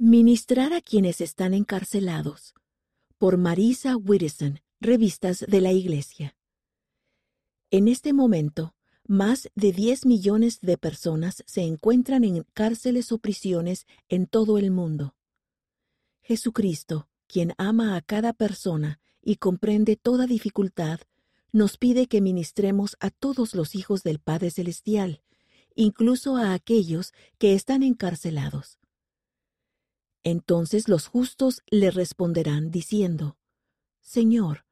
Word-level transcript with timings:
Ministrar 0.00 0.74
a 0.74 0.80
quienes 0.80 1.20
están 1.20 1.54
encarcelados. 1.54 2.54
Por 3.18 3.36
Marisa 3.36 3.96
Whittison, 3.96 4.60
Revistas 4.78 5.40
de 5.40 5.60
la 5.60 5.72
Iglesia. 5.72 6.36
En 7.72 7.88
este 7.88 8.12
momento, 8.12 8.76
más 9.08 9.50
de 9.56 9.72
10 9.72 10.06
millones 10.06 10.60
de 10.60 10.78
personas 10.78 11.42
se 11.48 11.62
encuentran 11.62 12.22
en 12.22 12.44
cárceles 12.54 13.10
o 13.10 13.18
prisiones 13.18 13.88
en 14.08 14.28
todo 14.28 14.56
el 14.56 14.70
mundo. 14.70 15.16
Jesucristo, 16.22 17.08
quien 17.26 17.54
ama 17.58 17.96
a 17.96 18.00
cada 18.00 18.32
persona 18.32 19.00
y 19.20 19.34
comprende 19.38 19.96
toda 19.96 20.28
dificultad, 20.28 21.00
nos 21.50 21.76
pide 21.76 22.06
que 22.06 22.20
ministremos 22.20 22.96
a 23.00 23.10
todos 23.10 23.52
los 23.52 23.74
hijos 23.74 24.04
del 24.04 24.20
Padre 24.20 24.52
Celestial, 24.52 25.22
incluso 25.74 26.36
a 26.36 26.54
aquellos 26.54 27.12
que 27.38 27.54
están 27.54 27.82
encarcelados. 27.82 28.78
Entonces 30.24 30.88
los 30.88 31.06
justos 31.06 31.62
le 31.70 31.90
responderán 31.90 32.70
diciendo, 32.70 33.36
Señor, 34.00 34.64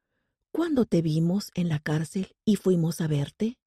¿cuándo 0.51 0.85
te 0.87 1.03
vimos 1.03 1.51
en 1.55 1.69
la 1.69 1.79
cárcel 1.79 2.35
y 2.45 2.57
fuimos 2.57 3.01
a 3.01 3.07
verte? 3.07 3.59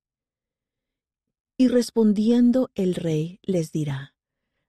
Y 1.58 1.68
respondiendo 1.68 2.72
el 2.76 2.96
rey 2.96 3.40
les 3.44 3.72
dirá, 3.72 4.16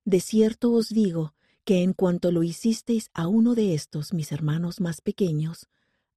De 0.05 0.21
cierto 0.21 0.73
os 0.73 0.89
digo 0.89 1.35
que 1.65 1.83
en 1.83 1.93
cuanto 1.93 2.33
lo 2.33 2.43
hicisteis 2.43 3.11
a 3.15 3.29
uno 3.29 3.55
de 3.55 3.75
estos 3.75 4.13
mis 4.13 4.33
hermanos 4.33 4.81
más 4.81 5.01
pequeños, 5.01 5.69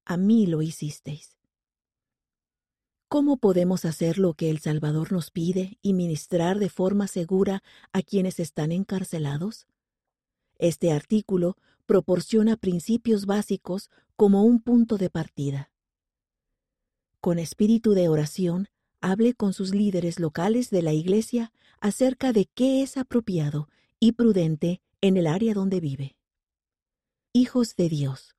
a 0.05 0.17
mí 0.17 0.47
lo 0.47 0.61
hicisteis. 0.61 1.37
¿Cómo 3.07 3.37
podemos 3.37 3.85
hacer 3.85 4.17
lo 4.17 4.33
que 4.33 4.49
el 4.49 4.57
Salvador 4.57 5.11
nos 5.11 5.29
pide 5.29 5.77
y 5.83 5.93
ministrar 5.93 6.57
de 6.57 6.69
forma 6.69 7.07
segura 7.07 7.61
a 7.91 8.01
quienes 8.01 8.39
están 8.39 8.71
encarcelados? 8.71 9.67
Este 10.57 10.91
artículo 10.91 11.57
proporciona 11.85 12.57
principios 12.57 13.25
básicos 13.25 13.89
como 14.15 14.43
un 14.43 14.61
punto 14.61 14.97
de 14.97 15.09
partida. 15.09 15.71
Con 17.19 17.39
espíritu 17.39 17.93
de 17.93 18.09
oración, 18.09 18.67
hable 19.01 19.33
con 19.33 19.53
sus 19.53 19.73
líderes 19.73 20.19
locales 20.19 20.69
de 20.69 20.81
la 20.81 20.93
Iglesia 20.93 21.51
acerca 21.79 22.31
de 22.33 22.45
qué 22.45 22.81
es 22.81 22.97
apropiado 22.97 23.67
y 23.99 24.13
prudente 24.13 24.81
en 25.01 25.17
el 25.17 25.27
área 25.27 25.53
donde 25.53 25.79
vive. 25.79 26.15
Hijos 27.33 27.75
de 27.75 27.89
Dios. 27.89 28.35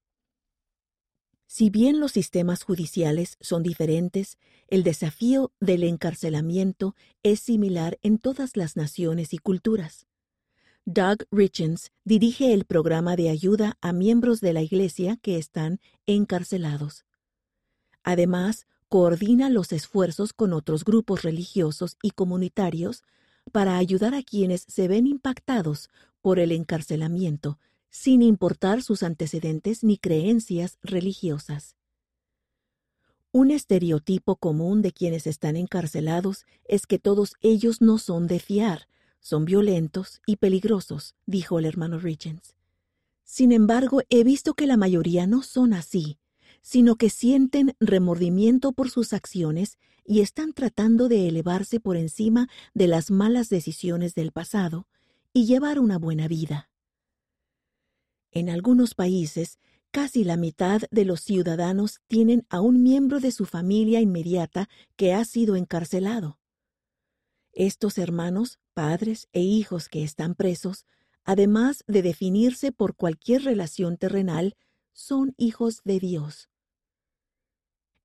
Si 1.47 1.71
bien 1.71 2.01
los 2.01 2.13
sistemas 2.13 2.63
judiciales 2.63 3.37
son 3.41 3.63
diferentes, 3.63 4.39
el 4.69 4.83
desafío 4.83 5.53
del 5.61 5.85
encarcelamiento 5.85 6.97
es 7.23 7.41
similar 7.41 7.99
en 8.03 8.19
todas 8.19 8.57
las 8.57 8.77
naciones 8.77 9.35
y 9.35 9.39
culturas. 9.39 10.07
Doug 10.87 11.25
Richens 11.31 11.93
dirige 12.05 12.53
el 12.53 12.67
programa 12.67 13.17
de 13.17 13.31
ayuda 13.31 13.79
a 13.81 13.95
miembros 13.95 14.43
de 14.43 14.53
la 14.53 14.61
Iglesia 14.61 15.17
que 15.17 15.39
están 15.39 15.81
encarcelados. 16.05 17.07
Además, 18.03 18.67
coordina 18.91 19.49
los 19.49 19.73
esfuerzos 19.73 20.35
con 20.35 20.53
otros 20.53 20.85
grupos 20.85 21.23
religiosos 21.23 21.97
y 22.03 22.11
comunitarios 22.11 23.03
para 23.51 23.79
ayudar 23.79 24.15
a 24.15 24.23
quienes 24.23 24.67
se 24.69 24.87
ven 24.87 25.07
impactados 25.07 25.89
por 26.21 26.39
el 26.39 26.53
encarcelamiento, 26.53 27.59
sin 27.89 28.21
importar 28.21 28.83
sus 28.83 29.03
antecedentes 29.03 29.85
ni 29.85 29.97
creencias 29.97 30.77
religiosas. 30.83 31.77
Un 33.33 33.51
estereotipo 33.51 34.37
común 34.37 34.83
de 34.83 34.93
quienes 34.93 35.27
están 35.27 35.57
encarcelados 35.57 36.45
es 36.67 36.87
que 36.87 36.99
todos 36.99 37.37
ellos 37.41 37.81
no 37.81 37.97
son 37.97 38.27
de 38.27 38.39
fiar, 38.39 38.87
son 39.25 39.47
violentos 39.47 40.21
y 40.27 40.37
peligrosos, 40.37 41.15
dijo 41.25 41.59
el 41.59 41.65
hermano 41.65 41.99
Richens. 41.99 42.57
Sin 43.25 43.53
embargo, 43.53 44.03
he 44.11 44.23
visto 44.23 44.53
que 44.53 44.67
la 44.67 44.77
mayoría 44.77 45.27
no 45.27 45.43
son 45.43 45.73
así, 45.73 46.19
sino 46.61 46.97
que 46.97 47.09
sienten 47.09 47.75
remordimiento 47.81 48.73
por 48.73 48.91
sus 48.91 49.15
acciones 49.15 49.79
y 50.05 50.21
están 50.21 50.53
tratando 50.53 51.09
de 51.09 51.27
elevarse 51.27 51.81
por 51.81 51.97
encima 51.97 52.51
de 52.75 52.87
las 52.87 53.11
malas 53.11 53.49
decisiones 53.49 54.15
del 54.15 54.31
pasado 54.31 54.89
y 55.33 55.47
llevar 55.47 55.79
una 55.79 55.97
buena 55.97 56.29
vida. 56.29 56.69
En 58.31 58.51
algunos 58.51 58.95
países, 58.95 59.59
casi 59.91 60.23
la 60.23 60.37
mitad 60.37 60.83
de 60.91 61.07
los 61.07 61.23
ciudadanos 61.23 62.03
tienen 62.09 62.45
a 62.51 62.61
un 62.61 62.83
miembro 62.83 63.21
de 63.21 63.33
su 63.33 63.47
familia 63.47 64.03
inmediata 64.03 64.69
que 64.97 65.15
ha 65.15 65.25
sido 65.25 65.57
encarcelado. 65.57 66.39
Estos 67.57 67.99
hermanos, 67.99 68.59
padres 68.75 69.29
e 69.33 69.41
hijos 69.41 69.89
que 69.89 70.03
están 70.03 70.35
presos, 70.35 70.87
además 71.25 71.85
de 71.87 72.03
definirse 72.03 72.73
por 72.73 72.97
cualquier 72.97 73.45
relación 73.45 73.97
terrenal, 73.97 74.57
son 74.93 75.35
hijos 75.37 75.81
de 75.85 76.01
Dios. 76.01 76.51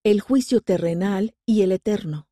El 0.04 0.22
juicio 0.22 0.62
terrenal 0.62 1.36
y 1.48 1.64
el 1.64 1.72
eterno. 1.72 2.30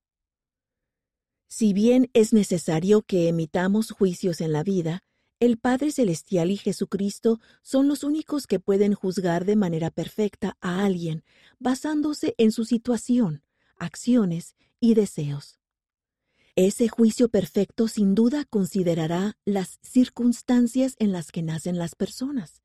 Si 1.47 1.73
bien 1.73 2.11
es 2.13 2.33
necesario 2.33 3.01
que 3.01 3.27
emitamos 3.29 3.89
juicios 3.91 4.39
en 4.39 4.53
la 4.53 4.61
vida, 4.61 5.03
el 5.39 5.57
Padre 5.57 5.91
Celestial 5.91 6.51
y 6.51 6.57
Jesucristo 6.57 7.39
son 7.63 7.88
los 7.88 8.03
únicos 8.03 8.45
que 8.45 8.59
pueden 8.59 8.94
juzgar 8.94 9.45
de 9.45 9.56
manera 9.56 9.89
perfecta 9.89 10.56
a 10.61 10.83
alguien, 10.83 11.23
basándose 11.57 12.35
en 12.38 12.51
su 12.51 12.63
situación, 12.63 13.44
acciones 13.77 14.56
y 14.79 14.94
deseos. 14.94 15.59
Ese 16.59 16.88
juicio 16.88 17.29
perfecto 17.29 17.88
sin 17.88 18.16
duda 18.16 18.44
considerará 18.50 19.38
las 19.45 19.78
circunstancias 19.84 20.95
en 20.97 21.12
las 21.12 21.31
que 21.31 21.44
nacen 21.44 21.78
las 21.78 21.94
personas, 21.94 22.63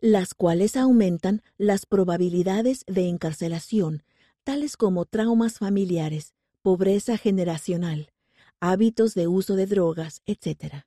las 0.00 0.34
cuales 0.34 0.76
aumentan 0.76 1.40
las 1.56 1.86
probabilidades 1.86 2.84
de 2.86 3.08
encarcelación, 3.08 4.02
tales 4.44 4.76
como 4.76 5.06
traumas 5.06 5.56
familiares, 5.60 6.34
pobreza 6.60 7.16
generacional, 7.16 8.12
hábitos 8.60 9.14
de 9.14 9.28
uso 9.28 9.56
de 9.56 9.64
drogas, 9.64 10.20
etc. 10.26 10.84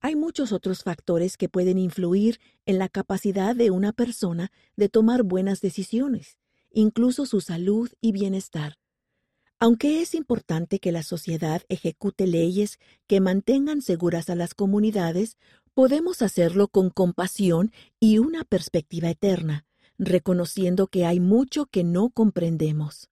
Hay 0.00 0.16
muchos 0.16 0.52
otros 0.52 0.82
factores 0.82 1.38
que 1.38 1.48
pueden 1.48 1.78
influir 1.78 2.38
en 2.66 2.78
la 2.78 2.90
capacidad 2.90 3.56
de 3.56 3.70
una 3.70 3.94
persona 3.94 4.52
de 4.76 4.90
tomar 4.90 5.22
buenas 5.22 5.62
decisiones, 5.62 6.36
incluso 6.70 7.24
su 7.24 7.40
salud 7.40 7.90
y 8.02 8.12
bienestar 8.12 8.76
aunque 9.58 10.02
es 10.02 10.14
importante 10.14 10.78
que 10.78 10.92
la 10.92 11.02
sociedad 11.02 11.62
ejecute 11.68 12.26
leyes 12.26 12.78
que 13.06 13.20
mantengan 13.20 13.82
seguras 13.82 14.28
a 14.30 14.34
las 14.34 14.54
comunidades, 14.54 15.38
podemos 15.74 16.22
hacerlo 16.22 16.68
con 16.68 16.90
compasión 16.90 17.72
y 17.98 18.18
una 18.18 18.44
perspectiva 18.44 19.10
eterna, 19.10 19.66
reconociendo 19.98 20.86
que 20.86 21.04
hay 21.04 21.20
mucho 21.20 21.66
que 21.66 21.84
no 21.84 22.10
comprendemos. 22.10 23.08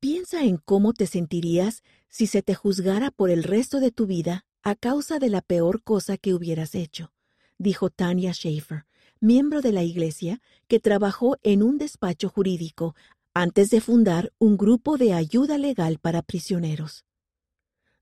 Piensa 0.00 0.44
en 0.44 0.58
cómo 0.58 0.92
te 0.92 1.06
sentirías 1.06 1.82
si 2.08 2.26
se 2.26 2.42
te 2.42 2.54
juzgara 2.54 3.10
por 3.10 3.30
el 3.30 3.42
resto 3.42 3.80
de 3.80 3.90
tu 3.90 4.06
vida 4.06 4.46
a 4.62 4.74
causa 4.76 5.18
de 5.18 5.28
la 5.28 5.42
peor 5.42 5.82
cosa 5.82 6.16
que 6.16 6.34
hubieras 6.34 6.74
hecho, 6.74 7.12
dijo 7.58 7.90
Tanya 7.90 8.32
Schaefer, 8.32 8.86
miembro 9.20 9.60
de 9.60 9.72
la 9.72 9.82
Iglesia 9.82 10.40
que 10.68 10.78
trabajó 10.78 11.36
en 11.42 11.62
un 11.62 11.78
despacho 11.78 12.28
jurídico 12.28 12.94
antes 13.40 13.70
de 13.70 13.80
fundar 13.80 14.32
un 14.38 14.56
grupo 14.56 14.98
de 14.98 15.12
ayuda 15.12 15.58
legal 15.58 16.00
para 16.00 16.22
prisioneros. 16.22 17.04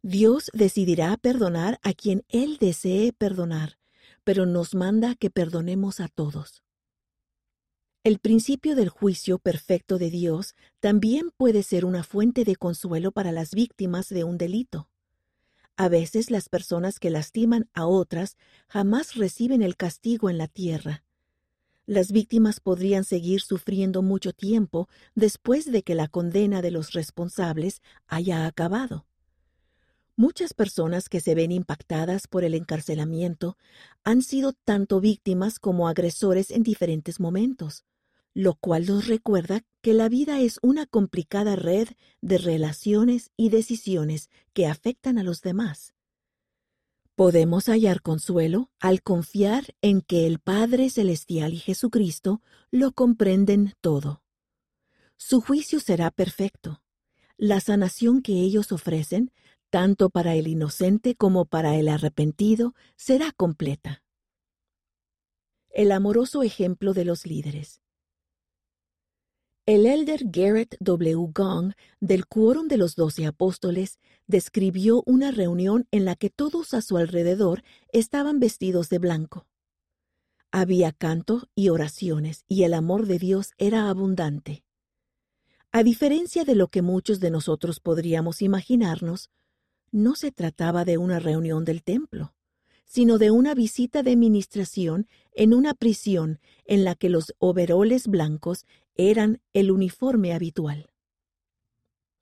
Dios 0.00 0.50
decidirá 0.54 1.14
perdonar 1.19 1.78
a 1.82 1.92
quien 1.92 2.24
Él 2.30 2.56
desee 2.58 3.12
perdonar, 3.12 3.76
pero 4.24 4.47
nos 4.47 4.74
manda 4.74 5.14
que 5.14 5.28
perdonemos 5.28 6.00
a 6.00 6.08
todos. 6.08 6.62
El 8.02 8.19
principio 8.19 8.74
del 8.74 8.88
juicio 8.88 9.38
perfecto 9.38 9.98
de 9.98 10.08
Dios 10.08 10.54
también 10.80 11.30
puede 11.36 11.62
ser 11.62 11.84
una 11.84 12.03
fuente 12.03 12.44
de 12.44 12.56
consuelo 12.56 13.12
para 13.12 13.30
las 13.30 13.50
víctimas 13.50 14.08
de 14.08 14.24
un 14.24 14.38
delito. 14.38 14.88
A 15.76 15.91
veces 15.91 16.30
las 16.30 16.48
personas 16.48 16.98
que 16.98 17.10
lastiman 17.10 17.68
a 17.74 17.84
otras 17.86 18.38
jamás 18.68 19.16
reciben 19.16 19.60
el 19.60 19.77
castigo 19.77 20.30
en 20.30 20.38
la 20.38 20.48
tierra, 20.48 21.04
las 21.86 22.10
víctimas 22.12 22.60
podrían 22.60 23.04
seguir 23.04 23.41
sufriendo 23.41 24.03
mucho 24.03 24.33
tiempo 24.33 24.88
después 25.15 25.71
de 25.71 25.83
que 25.83 25.94
la 25.94 26.09
condena 26.09 26.60
de 26.60 26.72
los 26.72 26.92
responsables 26.92 27.80
haya 28.09 28.47
acabado. 28.47 29.06
Muchas 30.16 30.54
personas 30.54 31.09
que 31.09 31.21
se 31.21 31.34
ven 31.34 31.53
impactadas 31.53 32.27
por 32.27 32.42
el 32.42 32.54
encarcelamiento 32.54 33.56
han 34.03 34.22
sido 34.22 34.53
tanto 34.53 35.00
víctimas 35.00 35.59
como 35.59 35.88
agresores 35.88 36.50
en 36.50 36.62
diferentes 36.62 37.21
momentos, 37.21 37.84
lo 38.33 38.54
cual 38.54 38.86
nos 38.86 39.06
recuerda 39.06 39.62
que 39.83 39.94
la 39.94 40.09
vida 40.09 40.41
es 40.41 40.59
una 40.62 40.86
complicada 40.86 41.54
red 41.54 41.88
de 42.22 42.38
relaciones 42.38 43.30
y 43.36 43.50
decisiones 43.50 44.30
que 44.54 44.66
afectan 44.66 45.18
a 45.18 45.22
los 45.22 45.42
demás. 45.42 45.96
Podemos 47.16 47.65
hallar 47.71 48.03
consuelo 48.03 48.71
al 48.78 49.03
confiar 49.03 49.74
en 49.80 50.03
que 50.03 50.27
el 50.27 50.39
Padre 50.39 50.91
Celestial 50.91 51.54
y 51.54 51.57
Jesucristo 51.57 52.42
lo 52.71 52.92
comprenden 52.92 53.72
todo. 53.80 54.22
Su 55.16 55.41
juicio 55.41 55.80
será 55.80 56.10
perfecto. 56.10 56.83
La 57.39 57.60
sanación 57.60 58.21
que 58.21 58.34
ellos 58.34 58.71
ofrecen, 58.71 59.33
tanto 59.71 60.10
para 60.10 60.34
el 60.34 60.47
inocente 60.47 61.15
como 61.15 61.47
para 61.47 61.77
el 61.77 61.89
arrepentido, 61.89 62.74
será 62.97 63.33
completa. 63.33 64.03
el 65.71 65.92
amoroso 65.92 66.42
ejemplo 66.42 66.95
de 66.95 67.04
los 67.04 67.27
líderes. 67.27 67.83
El 69.66 69.84
elder 69.84 70.21
Garrett 70.27 70.77
W. 70.78 71.33
Gong, 71.34 71.72
del 71.98 72.28
Quórum 72.28 72.68
de 72.68 72.77
los 72.77 72.95
Doce 72.95 73.27
Apóstoles, 73.27 73.98
describió 74.28 75.03
una 75.07 75.33
reunión 75.33 75.89
en 75.91 76.04
la 76.04 76.15
que 76.15 76.30
todos 76.30 76.72
a 76.72 76.80
su 76.80 76.98
alrededor 76.98 77.65
estaban 77.89 78.39
vestidos 78.39 78.91
de 78.91 79.01
blanco. 79.01 79.48
Había 80.53 80.92
canto 80.92 81.48
y 81.57 81.71
oraciones, 81.71 82.45
y 82.47 82.63
el 82.63 82.74
amor 82.74 83.07
de 83.07 83.18
Dios 83.18 83.54
era 83.59 83.89
abundante. 83.89 84.63
A 85.72 85.83
diferencia 85.83 86.45
de 86.45 86.54
lo 86.54 86.69
que 86.69 86.80
muchos 86.80 87.19
de 87.19 87.33
nosotros 87.33 87.80
podríamos 87.80 88.42
imaginarnos, 88.42 89.30
no 89.91 90.15
se 90.15 90.30
trataba 90.30 90.84
de 90.84 90.97
una 90.97 91.19
reunión 91.19 91.65
del 91.65 91.83
templo, 91.83 92.35
sino 92.86 93.18
de 93.18 93.30
una 93.30 93.54
visita 93.54 94.03
de 94.03 94.16
ministración 94.16 95.06
en 95.34 95.53
una 95.53 95.74
prisión 95.74 96.41
en 96.65 96.84
la 96.84 96.94
que 96.94 97.10
los 97.10 97.34
overoles 97.38 98.06
blancos 98.06 98.65
eran 98.94 99.42
el 99.53 99.71
uniforme 99.71 100.33
habitual. 100.33 100.88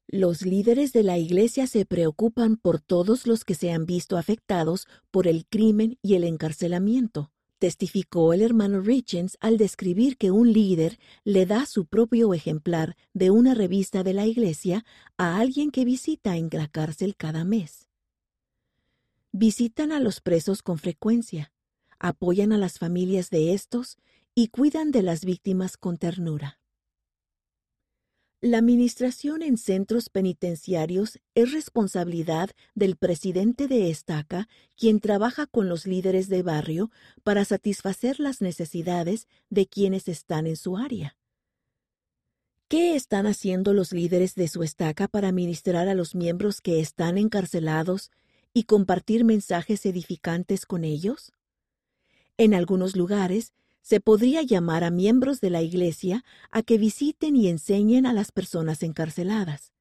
Los 0.09 0.43
líderes 0.43 0.93
de 0.93 1.03
la 1.03 1.19
Iglesia 1.19 1.67
se 1.67 1.87
preocupan 1.87 2.57
por 2.57 2.81
todos 2.81 3.27
los 3.27 3.45
que 3.45 3.55
se 3.55 3.73
han 3.73 3.87
visto 3.87 4.17
afectados 4.17 4.87
por 5.11 5.27
el 5.27 5.47
crimen 5.47 5.99
y 6.03 6.15
el 6.15 6.25
encarcelamiento, 6.25 7.31
testificó 7.59 8.33
el 8.33 8.43
hermano 8.43 8.81
Richens 8.81 9.39
al 9.41 9.57
describir 9.57 10.19
que 10.19 10.31
un 10.31 10.53
líder 10.53 10.99
le 11.25 11.47
da 11.47 11.65
su 11.67 11.87
propio 11.87 12.35
ejemplar 12.35 12.97
de 13.15 13.31
una 13.31 13.55
revista 13.55 14.03
de 14.03 14.13
la 14.13 14.27
Iglesia 14.27 14.85
a 15.17 15.39
alguien 15.39 15.71
que 15.71 15.85
visita 15.85 16.37
en 16.37 16.49
la 16.53 16.69
cárcel 16.69 17.17
cada 17.17 17.45
mes. 17.45 17.89
Visitan 19.37 19.91
a 19.91 19.99
los 19.99 20.21
presos 20.21 20.63
con 20.63 20.79
frecuencia, 20.79 21.53
apoyan 21.99 22.53
a 22.53 22.57
las 22.57 22.79
familias 22.79 23.31
de 23.31 23.53
estos 23.53 23.99
y 24.33 24.47
cuidan 24.47 24.93
de 24.93 25.03
las 25.03 25.25
víctimas 25.25 25.77
con 25.77 25.97
ternura. 25.97 26.61
La 28.41 28.59
administración 28.59 29.43
en 29.43 29.59
centros 29.59 30.09
penitenciarios 30.09 31.19
es 31.35 31.51
responsabilidad 31.51 32.51
del 32.77 32.95
presidente 32.95 33.67
de 33.67 33.91
estaca, 33.91 34.49
quien 34.77 35.01
trabaja 35.01 35.49
con 35.49 35.69
los 35.69 35.85
líderes 35.85 36.29
de 36.29 36.45
barrio 36.45 36.93
para 37.25 37.45
satisfacer 37.45 38.21
las 38.21 38.41
necesidades 38.41 39.27
de 39.51 39.67
quienes 39.67 40.07
están 40.07 40.47
en 40.47 40.55
su 40.55 40.77
área. 40.77 41.17
¿Qué 42.69 42.95
están 42.95 43.27
haciendo 43.27 43.73
los 43.73 43.91
líderes 43.91 44.37
de 44.37 44.47
su 44.47 44.63
estaca 44.63 45.09
para 45.09 45.33
ministrar 45.33 45.89
a 45.89 45.95
los 45.95 46.15
miembros 46.15 46.61
que 46.61 46.79
están 46.79 47.19
encarcelados 47.19 48.13
y 48.55 48.65
compartir 48.65 49.25
mensajes 49.25 49.85
edificantes 49.85 50.65
con 50.65 50.85
ellos? 50.85 51.33
En 52.39 52.55
algunos 52.55 52.97
lugares, 52.97 53.53
se 53.83 54.01
podría 54.01 54.41
llamar 54.41 54.83
a 54.83 54.91
miembros 54.91 55.43
de 55.43 55.51
la 55.51 55.61
Iglesia 55.61 56.25
a 56.51 56.63
que 56.63 56.79
visiten 56.79 57.37
y 57.37 57.49
enseñen 57.49 58.07
a 58.07 58.15
las 58.15 58.33
personas 58.33 58.83
encarceladas. 58.83 59.73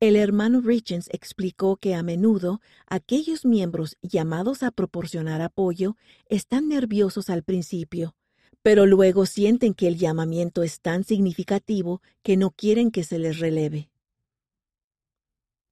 El 0.00 0.14
hermano 0.14 0.60
Richens 0.60 1.08
explicó 1.12 1.76
que 1.76 1.96
a 1.96 2.04
menudo 2.04 2.60
aquellos 2.86 3.44
miembros 3.44 3.96
llamados 4.02 4.62
a 4.62 4.70
proporcionar 4.70 5.42
apoyo 5.42 5.96
están 6.26 6.68
nerviosos 6.68 7.28
al 7.30 7.42
principio, 7.42 8.14
pero 8.62 8.86
luego 8.86 9.26
sienten 9.26 9.74
que 9.74 9.88
el 9.88 9.96
llamamiento 9.96 10.62
es 10.62 10.80
tan 10.80 11.02
significativo 11.02 12.00
que 12.22 12.36
no 12.36 12.52
quieren 12.52 12.92
que 12.92 13.02
se 13.02 13.18
les 13.18 13.40
releve. 13.40 13.90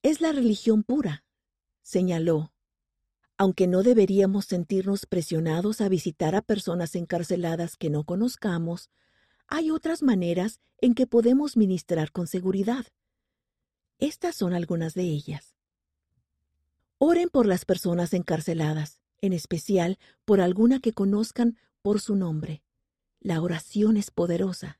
Es 0.03 0.19
la 0.19 0.33
religión 0.33 0.83
pura, 0.83 1.23
señaló 1.87 2.51
aunque 3.37 3.67
no 3.67 3.83
deberíamos 3.83 4.45
sentirnos 4.45 5.05
presionados 5.05 5.79
a 5.81 5.89
visitar 5.89 6.35
a 6.35 6.41
personas 6.41 6.95
encarceladas 6.95 7.77
que 7.77 7.91
no 7.91 8.03
conozcamos, 8.03 8.89
hay 9.47 9.69
otras 9.69 10.01
maneras 10.01 10.59
en 10.79 10.95
que 10.95 11.05
podemos 11.05 11.55
ministrar 11.55 12.11
con 12.11 12.27
seguridad. 12.27 12.85
Estas 13.99 14.35
son 14.35 14.53
algunas 14.53 14.95
de 14.95 15.03
ellas. 15.03 15.55
Oren 16.97 17.29
por 17.29 17.45
las 17.45 17.63
personas 17.63 18.13
encarceladas, 18.13 19.01
en 19.21 19.33
especial 19.33 19.99
por 20.25 20.41
alguna 20.41 20.79
que 20.79 20.93
conozcan 20.93 21.57
por 21.83 22.01
su 22.01 22.15
nombre. 22.15 22.63
La 23.19 23.41
oración 23.41 23.97
es 23.97 24.09
poderosa. 24.09 24.79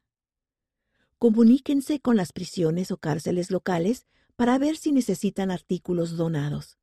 Comuníquense 1.20 2.00
con 2.00 2.18
las 2.18 2.32
prisiones 2.32 2.92
o 2.92 2.98
cárceles 2.98 3.52
locales 3.52 4.08
para 4.36 4.58
ver 4.58 4.78
si 4.78 4.92
necesitan 4.92 5.52
artículos 5.52 6.18
donados. 6.18 6.77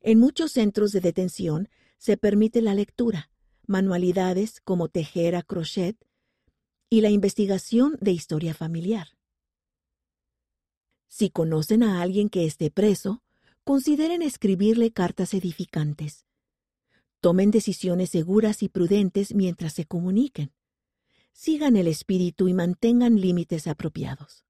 En 0.00 0.18
muchos 0.18 0.52
centros 0.52 0.92
de 0.92 1.00
detención 1.00 1.68
se 1.98 2.16
permite 2.16 2.62
la 2.62 2.74
lectura, 2.74 3.30
manualidades 3.66 4.60
como 4.60 4.88
tejer 4.88 5.34
a 5.34 5.42
crochet 5.42 5.96
y 6.88 7.00
la 7.00 7.10
investigación 7.10 7.96
de 8.00 8.12
historia 8.12 8.54
familiar. 8.54 9.08
Si 11.08 11.30
conocen 11.30 11.82
a 11.82 12.02
alguien 12.02 12.28
que 12.28 12.46
esté 12.46 12.70
preso, 12.70 13.22
consideren 13.64 14.22
escribirle 14.22 14.92
cartas 14.92 15.34
edificantes. 15.34 16.26
Tomen 17.20 17.50
decisiones 17.50 18.10
seguras 18.10 18.62
y 18.62 18.68
prudentes 18.68 19.34
mientras 19.34 19.72
se 19.72 19.86
comuniquen. 19.86 20.52
Sigan 21.32 21.76
el 21.76 21.88
espíritu 21.88 22.48
y 22.48 22.54
mantengan 22.54 23.20
límites 23.20 23.66
apropiados. 23.66 24.44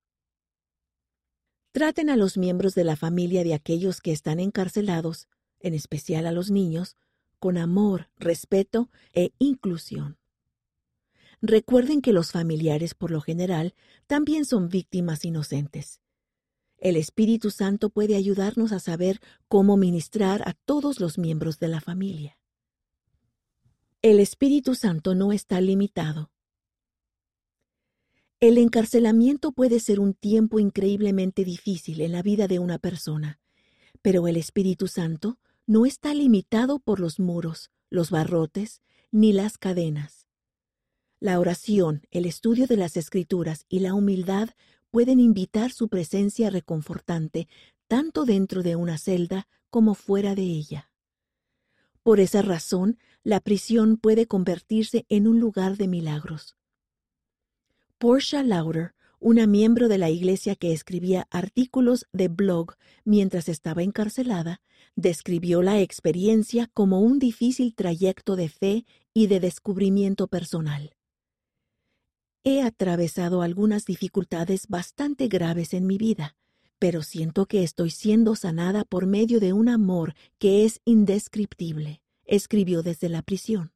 Traten 1.72 2.10
a 2.10 2.16
los 2.16 2.36
miembros 2.36 2.74
de 2.74 2.84
la 2.84 2.96
familia 2.96 3.44
de 3.44 3.54
aquellos 3.54 4.00
que 4.00 4.12
están 4.12 4.40
encarcelados 4.40 5.28
en 5.66 5.74
especial 5.74 6.26
a 6.26 6.32
los 6.32 6.50
niños, 6.50 6.96
con 7.38 7.58
amor, 7.58 8.08
respeto 8.16 8.88
e 9.12 9.32
inclusión. 9.38 10.16
Recuerden 11.42 12.00
que 12.00 12.12
los 12.12 12.32
familiares, 12.32 12.94
por 12.94 13.10
lo 13.10 13.20
general, 13.20 13.74
también 14.06 14.44
son 14.44 14.68
víctimas 14.68 15.24
inocentes. 15.24 16.00
El 16.78 16.96
Espíritu 16.96 17.50
Santo 17.50 17.90
puede 17.90 18.16
ayudarnos 18.16 18.72
a 18.72 18.78
saber 18.78 19.20
cómo 19.48 19.76
ministrar 19.76 20.42
a 20.48 20.54
todos 20.54 21.00
los 21.00 21.18
miembros 21.18 21.58
de 21.58 21.68
la 21.68 21.80
familia. 21.80 22.38
El 24.02 24.20
Espíritu 24.20 24.74
Santo 24.74 25.14
no 25.14 25.32
está 25.32 25.60
limitado. 25.60 26.30
El 28.38 28.58
encarcelamiento 28.58 29.52
puede 29.52 29.80
ser 29.80 29.98
un 29.98 30.14
tiempo 30.14 30.60
increíblemente 30.60 31.44
difícil 31.44 32.02
en 32.02 32.12
la 32.12 32.22
vida 32.22 32.46
de 32.46 32.58
una 32.58 32.78
persona, 32.78 33.40
pero 34.02 34.28
el 34.28 34.36
Espíritu 34.36 34.86
Santo 34.86 35.38
no 35.66 35.86
está 35.86 36.14
limitado 36.14 36.78
por 36.78 37.00
los 37.00 37.18
muros, 37.18 37.70
los 37.90 38.10
barrotes, 38.10 38.82
ni 39.10 39.32
las 39.32 39.58
cadenas. 39.58 40.26
La 41.18 41.40
oración, 41.40 42.06
el 42.10 42.26
estudio 42.26 42.66
de 42.66 42.76
las 42.76 42.96
escrituras 42.96 43.64
y 43.68 43.80
la 43.80 43.94
humildad 43.94 44.50
pueden 44.90 45.18
invitar 45.20 45.72
su 45.72 45.88
presencia 45.88 46.50
reconfortante 46.50 47.48
tanto 47.88 48.24
dentro 48.24 48.62
de 48.62 48.76
una 48.76 48.98
celda 48.98 49.48
como 49.70 49.94
fuera 49.94 50.34
de 50.34 50.42
ella. 50.42 50.90
Por 52.02 52.20
esa 52.20 52.42
razón, 52.42 52.98
la 53.22 53.40
prisión 53.40 53.96
puede 53.96 54.26
convertirse 54.26 55.06
en 55.08 55.26
un 55.26 55.40
lugar 55.40 55.76
de 55.76 55.88
milagros. 55.88 56.56
Portia 57.98 58.42
Lauder 58.42 58.94
una 59.18 59.46
miembro 59.46 59.88
de 59.88 59.98
la 59.98 60.10
iglesia 60.10 60.56
que 60.56 60.72
escribía 60.72 61.26
artículos 61.30 62.06
de 62.12 62.28
blog 62.28 62.74
mientras 63.04 63.48
estaba 63.48 63.82
encarcelada, 63.82 64.60
describió 64.96 65.62
la 65.62 65.80
experiencia 65.80 66.68
como 66.72 67.00
un 67.00 67.18
difícil 67.18 67.74
trayecto 67.74 68.34
de 68.34 68.48
fe 68.48 68.86
y 69.14 69.28
de 69.28 69.40
descubrimiento 69.40 70.26
personal. 70.26 70.96
He 72.42 72.62
atravesado 72.62 73.42
algunas 73.42 73.84
dificultades 73.84 74.66
bastante 74.68 75.28
graves 75.28 75.74
en 75.74 75.86
mi 75.86 75.98
vida, 75.98 76.36
pero 76.78 77.02
siento 77.02 77.46
que 77.46 77.62
estoy 77.62 77.90
siendo 77.90 78.36
sanada 78.36 78.84
por 78.84 79.06
medio 79.06 79.40
de 79.40 79.52
un 79.52 79.68
amor 79.68 80.14
que 80.38 80.64
es 80.64 80.80
indescriptible, 80.84 82.02
escribió 82.24 82.82
desde 82.82 83.08
la 83.08 83.22
prisión. 83.22 83.72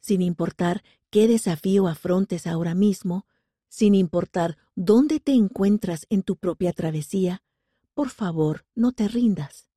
Sin 0.00 0.22
importar 0.22 0.82
qué 1.10 1.28
desafío 1.28 1.86
afrontes 1.86 2.46
ahora 2.46 2.74
mismo, 2.74 3.26
sin 3.68 3.94
importar 3.94 4.56
dónde 4.74 5.20
te 5.20 5.32
encuentras 5.32 6.06
en 6.08 6.22
tu 6.22 6.36
propia 6.36 6.72
travesía, 6.72 7.42
por 7.92 8.10
favor, 8.10 8.64
no 8.74 8.92
te 8.92 9.08
rindas. 9.08 9.67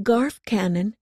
Garth 0.00 0.38
Cannon, 0.44 0.94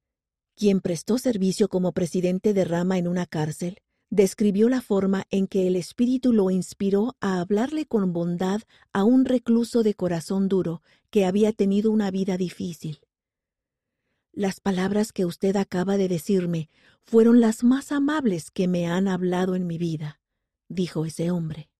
quien 0.54 0.80
prestó 0.80 1.18
servicio 1.18 1.68
como 1.68 1.92
presidente 1.92 2.54
de 2.54 2.64
rama 2.64 2.96
en 2.96 3.06
una 3.06 3.26
cárcel, 3.26 3.78
describió 4.08 4.68
la 4.68 4.80
forma 4.80 5.24
en 5.30 5.46
que 5.46 5.66
el 5.66 5.76
Espíritu 5.76 6.32
lo 6.32 6.50
inspiró 6.50 7.14
a 7.20 7.40
hablarle 7.40 7.86
con 7.86 8.12
bondad 8.12 8.62
a 8.92 9.04
un 9.04 9.24
recluso 9.24 9.82
de 9.82 9.94
corazón 9.94 10.48
duro 10.48 10.82
que 11.10 11.26
había 11.26 11.52
tenido 11.52 11.90
una 11.90 12.10
vida 12.10 12.36
difícil. 12.36 13.00
Las 14.32 14.60
palabras 14.60 15.12
que 15.12 15.26
usted 15.26 15.56
acaba 15.56 15.96
de 15.96 16.08
decirme 16.08 16.70
fueron 17.04 17.40
las 17.40 17.64
más 17.64 17.92
amables 17.92 18.50
que 18.50 18.66
me 18.66 18.86
han 18.86 19.08
hablado 19.08 19.54
en 19.56 19.66
mi 19.66 19.76
vida 19.78 20.20
dijo 20.68 21.04
ese 21.04 21.30
hombre. 21.30 21.70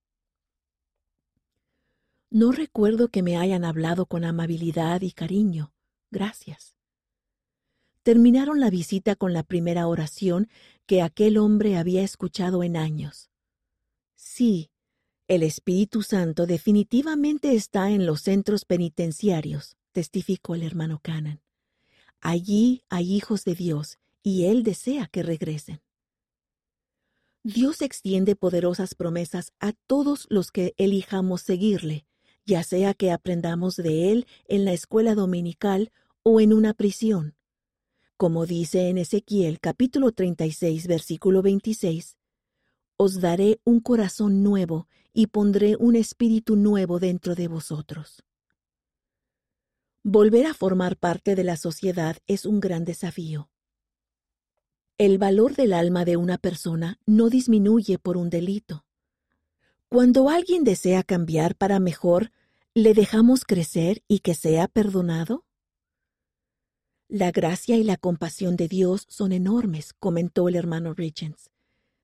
No 2.31 2.53
recuerdo 2.53 3.09
que 3.09 3.23
me 3.23 3.37
hayan 3.37 3.65
hablado 3.65 4.07
con 4.07 4.25
amabilidad 4.25 5.01
y 5.03 5.13
cariño. 5.13 5.73
Gracias. 6.11 6.77
Terminaron 8.07 8.61
la 8.61 8.71
visita 8.71 9.17
con 9.17 9.33
la 9.33 9.43
primera 9.43 9.89
oración 9.89 10.49
que 10.87 11.03
aquel 11.03 11.39
hombre 11.39 11.77
había 11.77 12.05
escuchado 12.05 12.63
en 12.63 12.77
años. 12.77 13.33
Sí, 14.15 14.71
el 15.27 15.43
Espíritu 15.43 16.03
Santo 16.03 16.47
definitivamente 16.47 17.57
está 17.57 17.91
en 17.91 18.07
los 18.07 18.21
centros 18.21 18.65
penitenciarios, 18.65 19.77
testificó 19.91 20.55
el 20.55 20.63
hermano 20.63 21.01
Cannon. 21.03 21.41
Allí 22.21 22.85
hay 22.89 23.13
hijos 23.13 23.43
de 23.43 23.57
Dios 23.57 23.99
y 24.23 24.45
Él 24.45 24.63
desea 24.63 25.09
que 25.09 25.25
regresen. 25.25 25.83
Dios 27.43 27.83
extiende 27.83 28.37
poderosas 28.37 28.95
promesas 28.95 29.53
a 29.59 29.73
todos 29.89 30.29
los 30.31 30.53
que 30.53 30.75
elijamos 30.77 31.43
seguirle, 31.43 32.07
ya 32.45 32.63
sea 32.63 32.95
que 32.95 33.11
aprendamos 33.11 33.75
de 33.75 34.13
Él 34.13 34.29
en 34.47 34.65
la 34.65 34.75
escuela 34.75 35.17
dominical 35.17 35.91
o 36.23 36.41
en 36.41 36.53
una 36.53 36.73
prisión. 36.73 37.36
Como 38.17 38.47
dice 38.47 38.89
en 38.89 38.97
Ezequiel 38.97 39.61
capítulo 39.61 40.11
36 40.11 40.87
versículo 40.87 41.43
26, 41.43 42.17
Os 42.97 43.21
daré 43.21 43.61
un 43.65 43.81
corazón 43.81 44.43
nuevo 44.43 44.89
y 45.13 45.27
pondré 45.27 45.77
un 45.77 45.97
espíritu 45.97 46.57
nuevo 46.57 46.99
dentro 46.99 47.35
de 47.35 47.47
vosotros. 47.47 48.25
Volver 50.03 50.47
a 50.47 50.55
formar 50.55 50.97
parte 50.97 51.35
de 51.35 51.45
la 51.45 51.59
sociedad 51.59 52.17
es 52.27 52.47
un 52.47 52.59
gran 52.59 52.87
desafío. 52.87 53.51
El 54.97 55.19
valor 55.19 55.55
del 55.55 55.75
alma 55.75 56.07
de 56.07 56.17
una 56.17 56.39
persona 56.39 56.99
no 57.05 57.29
disminuye 57.29 57.99
por 57.99 58.17
un 58.17 58.31
delito. 58.31 58.87
Cuando 59.91 60.31
alguien 60.31 60.65
desea 60.65 61.03
cambiar 61.03 61.55
para 61.55 61.81
mejor, 61.81 62.33
¿le 62.73 62.95
dejamos 62.95 63.45
crecer 63.45 64.03
y 64.09 64.21
que 64.21 64.35
sea 64.35 64.69
perdonado? 64.69 65.46
La 67.09 67.31
gracia 67.31 67.77
y 67.77 67.85
la 67.85 67.97
compasión 67.97 68.57
de 68.57 68.67
Dios 68.67 69.07
son 69.09 69.31
enormes, 69.31 69.93
comentó 69.93 70.49
el 70.49 70.57
hermano 70.57 70.93
Richens. 70.93 71.51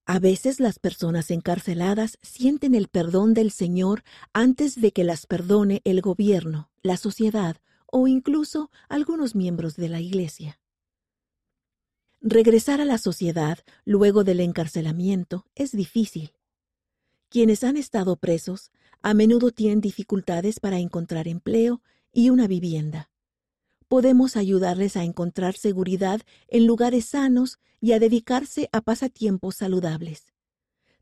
A 0.06 0.20
veces 0.20 0.60
las 0.60 0.78
personas 0.78 1.30
encarceladas 1.30 2.18
sienten 2.22 2.74
el 2.74 2.88
perdón 2.88 3.34
del 3.34 3.50
Señor 3.50 4.04
antes 4.32 4.80
de 4.80 4.92
que 4.92 5.02
las 5.02 5.26
perdone 5.26 5.80
el 5.84 6.00
gobierno, 6.02 6.70
la 6.82 6.96
sociedad 6.96 7.56
o 7.86 8.06
incluso 8.06 8.70
algunos 8.88 9.34
miembros 9.34 9.76
de 9.76 9.88
la 9.88 10.00
Iglesia. 10.00 10.60
Regresar 12.20 12.80
a 12.80 12.84
la 12.84 12.98
sociedad 12.98 13.58
luego 13.84 14.22
del 14.22 14.38
encarcelamiento 14.38 15.46
es 15.56 15.72
difícil. 15.72 16.32
Quienes 17.28 17.64
han 17.64 17.76
estado 17.76 18.16
presos 18.16 18.70
a 19.02 19.14
menudo 19.14 19.50
tienen 19.50 19.80
dificultades 19.80 20.60
para 20.60 20.78
encontrar 20.78 21.26
empleo 21.26 21.82
y 22.12 22.30
una 22.30 22.46
vivienda. 22.46 23.11
Podemos 23.92 24.38
ayudarles 24.38 24.96
a 24.96 25.04
encontrar 25.04 25.54
seguridad 25.54 26.22
en 26.48 26.66
lugares 26.66 27.04
sanos 27.04 27.58
y 27.78 27.92
a 27.92 27.98
dedicarse 27.98 28.70
a 28.72 28.80
pasatiempos 28.80 29.56
saludables. 29.56 30.32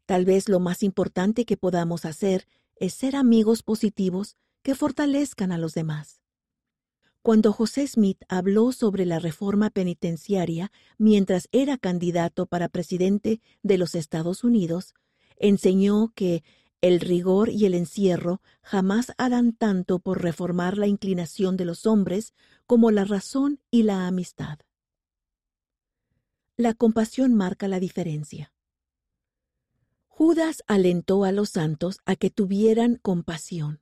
Tal 0.06 0.24
vez 0.24 0.48
lo 0.48 0.58
más 0.58 0.82
importante 0.82 1.44
que 1.44 1.56
podamos 1.56 2.04
hacer 2.04 2.48
es 2.74 2.94
ser 2.94 3.14
amigos 3.14 3.62
positivos 3.62 4.36
que 4.64 4.74
fortalezcan 4.74 5.52
a 5.52 5.58
los 5.58 5.72
demás. 5.72 6.20
Cuando 7.22 7.52
José 7.52 7.86
Smith 7.86 8.24
habló 8.26 8.72
sobre 8.72 9.06
la 9.06 9.20
reforma 9.20 9.70
penitenciaria 9.70 10.72
mientras 10.98 11.48
era 11.52 11.78
candidato 11.78 12.46
para 12.46 12.68
presidente 12.68 13.40
de 13.62 13.78
los 13.78 13.94
Estados 13.94 14.42
Unidos, 14.42 14.94
enseñó 15.36 16.12
que 16.16 16.42
el 16.80 17.00
rigor 17.00 17.50
y 17.50 17.66
el 17.66 17.74
encierro 17.74 18.40
jamás 18.62 19.12
harán 19.18 19.52
tanto 19.52 19.98
por 19.98 20.22
reformar 20.22 20.78
la 20.78 20.86
inclinación 20.86 21.56
de 21.56 21.64
los 21.66 21.86
hombres 21.86 22.34
como 22.66 22.90
la 22.90 23.04
razón 23.04 23.60
y 23.70 23.82
la 23.82 24.06
amistad. 24.06 24.60
La 26.56 26.74
compasión 26.74 27.34
marca 27.34 27.68
la 27.68 27.80
diferencia. 27.80 28.52
Judas 30.08 30.62
alentó 30.66 31.24
a 31.24 31.32
los 31.32 31.50
santos 31.50 31.98
a 32.04 32.16
que 32.16 32.30
tuvieran 32.30 32.96
compasión. 32.96 33.80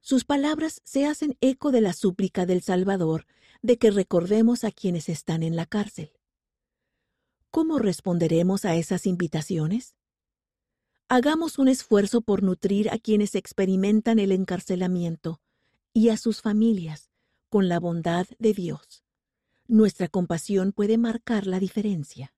Sus 0.00 0.24
palabras 0.24 0.80
se 0.84 1.06
hacen 1.06 1.36
eco 1.40 1.70
de 1.70 1.80
la 1.80 1.92
súplica 1.92 2.46
del 2.46 2.62
Salvador 2.62 3.26
de 3.60 3.78
que 3.78 3.90
recordemos 3.90 4.64
a 4.64 4.72
quienes 4.72 5.08
están 5.08 5.42
en 5.42 5.54
la 5.54 5.66
cárcel. 5.66 6.12
¿Cómo 7.50 7.78
responderemos 7.78 8.64
a 8.64 8.74
esas 8.74 9.06
invitaciones? 9.06 9.94
Hagamos 11.14 11.58
un 11.58 11.68
esfuerzo 11.68 12.22
por 12.22 12.42
nutrir 12.42 12.88
a 12.88 12.96
quienes 12.96 13.34
experimentan 13.34 14.18
el 14.18 14.32
encarcelamiento 14.32 15.42
y 15.92 16.08
a 16.08 16.16
sus 16.16 16.40
familias 16.40 17.10
con 17.50 17.68
la 17.68 17.78
bondad 17.78 18.26
de 18.38 18.54
Dios. 18.54 19.04
Nuestra 19.68 20.08
compasión 20.08 20.72
puede 20.72 20.96
marcar 20.96 21.46
la 21.46 21.60
diferencia. 21.60 22.32